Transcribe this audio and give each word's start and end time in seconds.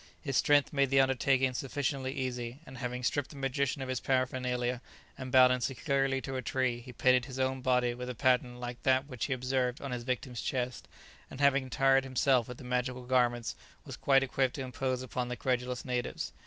His 0.19 0.35
strength 0.35 0.73
made 0.73 0.89
the 0.89 0.99
undertaking 0.99 1.53
sufficiently 1.53 2.11
easy; 2.11 2.57
and 2.65 2.79
having 2.79 3.03
stripped 3.03 3.29
the 3.29 3.35
magician 3.35 3.83
of 3.83 3.87
his 3.87 3.99
paraphernalia, 3.99 4.81
and 5.15 5.31
bound 5.31 5.53
him 5.53 5.59
securely 5.61 6.21
to 6.21 6.37
a 6.37 6.41
tree, 6.41 6.79
he 6.81 6.91
painted 6.91 7.25
his 7.25 7.37
own 7.37 7.61
body 7.61 7.93
with 7.93 8.09
a 8.09 8.15
pattern 8.15 8.59
like 8.59 8.81
that 8.81 9.05
which 9.05 9.25
he 9.25 9.33
observed 9.33 9.79
on 9.79 9.91
his 9.91 10.01
victim's 10.01 10.41
chest, 10.41 10.87
and 11.29 11.39
having 11.39 11.67
attired 11.67 12.03
himself 12.03 12.47
with 12.47 12.57
the 12.57 12.63
magical 12.63 13.03
garments 13.05 13.55
was 13.85 13.95
quite 13.95 14.23
equipped 14.23 14.55
to 14.55 14.63
impose 14.63 15.03
upon 15.03 15.27
the 15.27 15.35
credulous 15.35 15.85
natives. 15.85 16.33